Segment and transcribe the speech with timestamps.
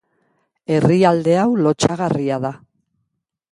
[0.75, 2.53] Herrialde hau lotsagarria da.